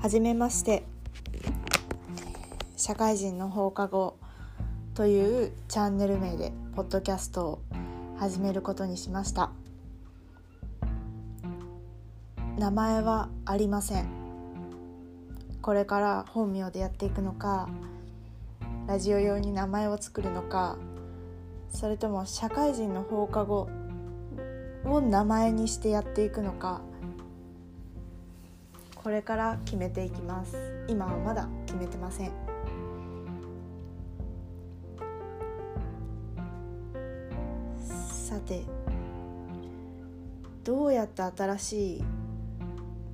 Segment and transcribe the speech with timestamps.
[0.00, 0.82] はじめまして
[2.78, 4.16] 社会人の放課後
[4.94, 7.62] というチャンネル名でポッドキャストを
[8.16, 9.50] 始めることにしました。
[12.58, 14.08] 名前はありません。
[15.60, 17.68] これから本名でやっていくのか
[18.86, 20.78] ラジオ用に名前を作るのか
[21.68, 23.68] それとも社会人の放課後
[24.86, 26.80] を名前にしてやっていくのか
[29.02, 30.84] これから決めていきます。
[30.86, 32.32] 今はまだ決めてません。
[37.78, 38.62] さて
[40.62, 42.04] どうやって新しい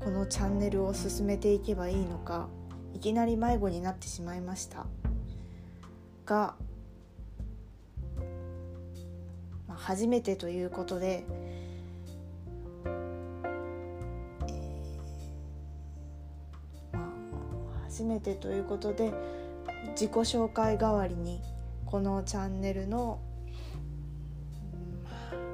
[0.00, 2.48] このチャンネルを進めていけばいいのか
[2.94, 4.86] いきなり迷子になってしまいました。
[6.24, 6.54] が、
[9.66, 11.24] まあ、初めてということで
[18.02, 19.12] 初めてということで
[19.92, 21.40] 自己紹介代わりに
[21.86, 23.20] このチャンネルの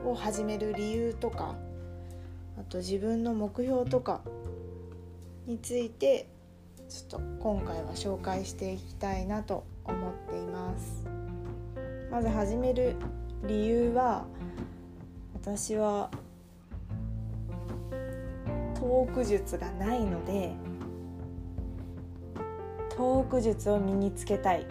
[0.06, 1.56] を始める理由とか
[2.58, 4.22] あと自分の目標とか
[5.46, 6.26] について
[6.88, 11.06] ちょっと今回は紹介していきたいなと思っています。
[12.10, 12.96] まず始める
[13.46, 14.24] 理由は
[15.34, 16.10] 私は
[18.74, 20.54] トーク術がないので
[22.98, 24.66] トーク術を身につけたい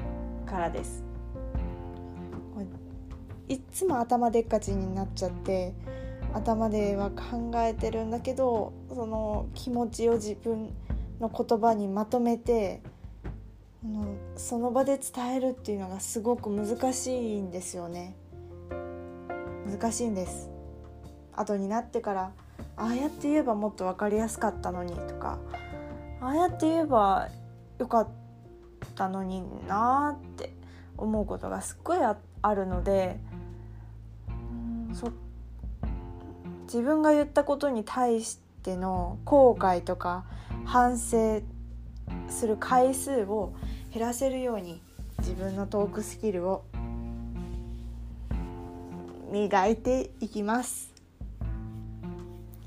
[0.45, 1.01] からです。
[3.47, 5.73] いつも頭でっかちになっちゃって
[6.33, 10.73] 頭では考えてるんだけどその気持ちを自分
[11.21, 12.81] の言葉にまとめて
[14.35, 18.17] その場で伝えるっていうのがすごく難しいんですよね。
[19.65, 20.49] 難しいんです。
[21.31, 22.31] 後になってから
[22.75, 25.39] ああやって言えばもっと分かりやすかったのにとか
[26.19, 27.29] ああやって言えば
[27.79, 28.07] よかっ
[28.95, 30.53] たのになって
[30.97, 31.99] 思うことがすっごい
[32.41, 33.19] あるので
[34.93, 35.11] そ
[36.63, 40.25] 自分が言ったことに対しての後悔とか
[40.65, 41.41] 反省
[42.29, 43.53] する回数を
[43.93, 44.81] 減らせるように
[45.19, 46.65] 自分のトークスキルを
[49.31, 50.93] 磨いていきます。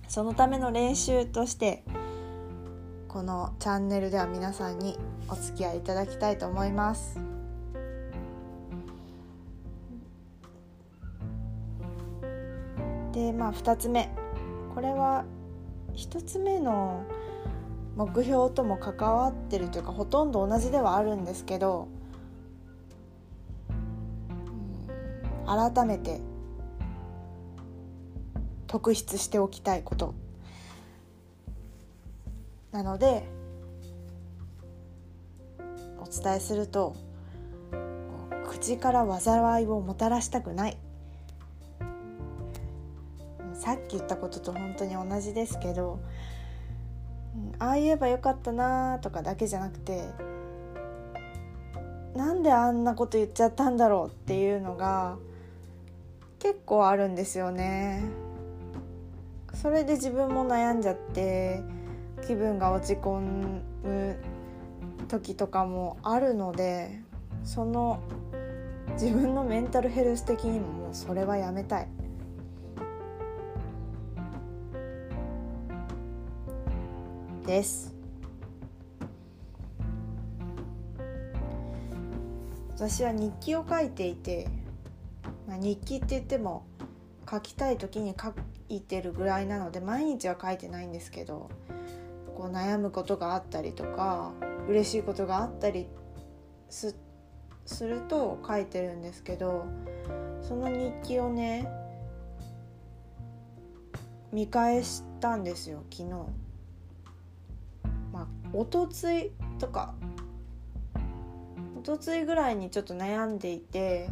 [0.08, 1.84] そのための練習として
[3.12, 4.96] このチャンネルでは皆さんに
[5.28, 7.18] お付き合いいただきたいと思います。
[13.12, 14.08] でまあ2つ目。
[14.76, 15.24] これは
[15.94, 17.02] 1つ目の
[17.96, 21.88] 目標とも関わってるというかほとんど同じではあるんですけど
[25.46, 26.20] 改めて
[28.68, 30.14] 特筆しておきたいこと。
[32.72, 33.24] なので
[35.98, 36.94] お伝えすると
[38.48, 40.76] 口から災いをもたらしたくない
[43.54, 46.00] さっき言ったことと本当に同じですけど
[47.58, 50.08] ああ言えばよかったなとかだけじゃなくて
[52.14, 55.16] なんであんなこと言っちゃったんだろうっていうのが
[56.38, 58.02] 結構あるんですよね。
[59.54, 61.62] それで自分も悩んじゃって
[62.26, 64.16] 気分が落ち込む
[65.08, 67.00] 時とかもあるので
[67.44, 68.00] その
[68.92, 71.88] 自分のメンタルヘルス的にももうそれはやめたい。
[77.46, 77.92] です
[82.76, 84.48] 私は日記を書いていて、
[85.48, 86.64] まあ、日記って言っても
[87.28, 88.32] 書きたい時に書
[88.68, 91.50] いてるぐらいなので毎日は書いてないんですけど
[92.40, 94.32] こう悩むことがあったりとか
[94.66, 95.88] 嬉しいことがあったり
[96.70, 96.96] す
[97.66, 99.66] すると書いてるんですけど
[100.40, 101.68] その日記をね
[104.32, 106.08] 見返したんですよ昨日。
[108.10, 109.94] まあおとついとか
[111.78, 114.08] おとついぐらいにちょっと悩んでいて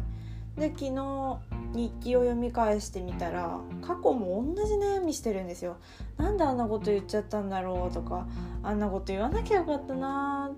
[0.55, 1.39] で昨日
[1.73, 5.77] 日記を読み返してみたら過去も同じ悩みしてるんですよ。
[6.17, 8.27] なんであんなこと言っちゃったんだろうとか
[8.63, 10.51] あんなこと言わなきゃよかったな。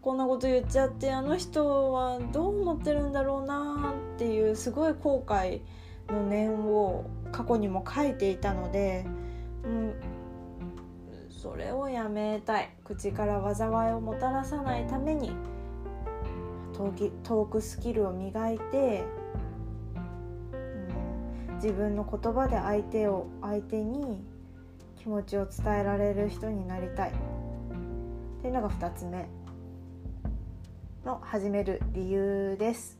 [0.00, 3.94] こんなこと言っちゃってあの人はどう思ってるんだろうな。
[4.14, 5.60] っていうすごい後悔
[6.08, 9.04] の念を過去にも書いていたので、
[9.64, 9.94] うん、
[11.28, 12.70] それをやめたい。
[12.84, 15.32] 口から災いをもたらさないために
[16.72, 19.04] トークスキルを磨いて
[21.62, 24.24] 自分の言葉で相手を相手に
[24.96, 27.10] 気持ちを伝えられる人になりたい。
[27.10, 27.12] っ
[28.40, 29.28] ていうのが2つ目
[31.04, 32.98] の始める理由です。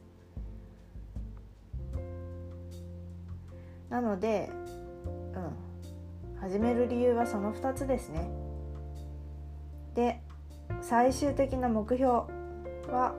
[3.89, 4.51] なので
[5.35, 5.71] うん。
[6.41, 8.31] 始める理由はその2つですね。
[9.95, 10.21] で
[10.81, 12.07] 最終的な目標
[12.91, 13.15] は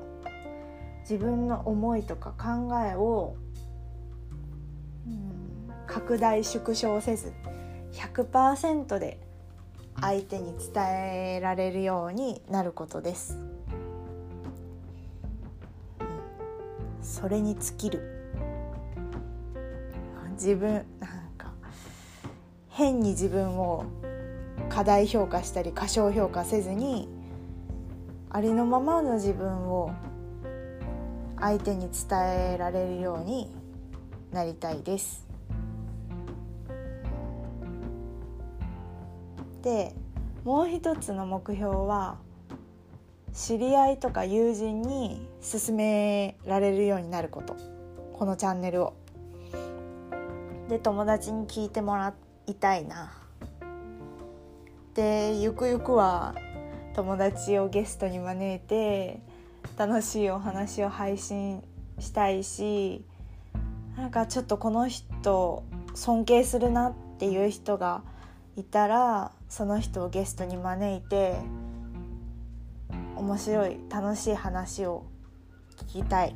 [1.02, 3.36] 自分の思いとか考えを、
[5.92, 7.34] 拡大縮小せず
[7.92, 9.20] 100%で
[10.00, 13.38] 相手に伝えられるようになることです。
[17.02, 18.32] それに尽きる
[20.36, 21.52] 自分なんか
[22.70, 23.84] 変に自分を
[24.70, 27.10] 過大評価したり過小評価せずに
[28.30, 29.92] ありのままの自分を
[31.38, 33.54] 相手に伝えられるように
[34.32, 35.31] なりたいです。
[39.62, 39.94] で
[40.44, 42.18] もう一つの目標は
[43.34, 47.56] 知り合いとか友人に勧められるようになること
[48.14, 48.94] このチャンネルを。
[50.70, 52.14] で友達に聞いてもら
[52.48, 53.12] いたいな。
[54.94, 56.36] でゆくゆくは
[56.94, 59.22] 友達をゲストに招いて
[59.78, 61.64] 楽しいお話を配信
[62.00, 63.06] したいし
[63.96, 65.64] なんかちょっとこの人
[65.94, 68.04] 尊敬するなっていう人が
[68.58, 71.36] いたらその人をゲストに招いて
[73.18, 75.04] 面白い楽しい話を
[75.76, 76.30] 聞きたい。
[76.30, 76.34] っ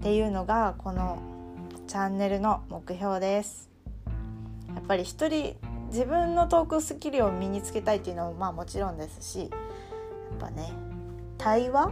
[0.00, 1.18] ていうのがこの
[1.88, 3.68] チャンネルの目標です。
[4.76, 5.56] やっぱり一人
[5.88, 9.50] 自分のトークスキルを身につけたいっていうのもまあもちろんですしやっ
[10.38, 10.70] ぱね
[11.36, 11.90] 対話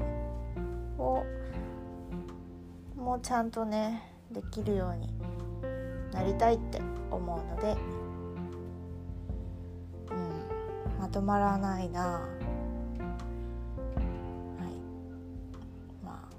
[0.98, 1.24] を
[2.96, 5.12] もうちゃんとねできるように
[6.12, 6.80] なりたいって
[7.10, 7.76] 思うので、
[11.12, 12.00] とまらないな。
[12.00, 12.20] は
[14.58, 16.02] い。
[16.02, 16.34] まあ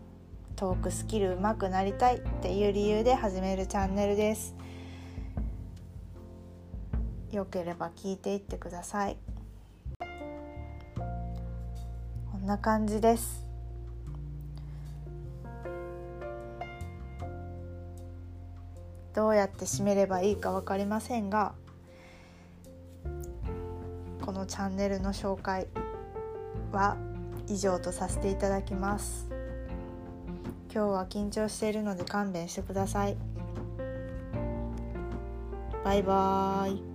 [0.55, 4.55] トークスキル上手くなりたいっていう理由で始めるチャンネルです。
[7.31, 9.17] よければ聞いていってください。
[12.31, 13.45] こんな感じです。
[19.13, 21.53] どうやって締めればいいか分かりませんが
[24.43, 25.67] のチャンネルの紹介
[26.73, 26.97] は
[27.47, 29.29] 以上とさせていただきます。
[30.73, 33.15] 今日は緊張しているので勘弁してください。
[35.85, 36.92] バイバーイ。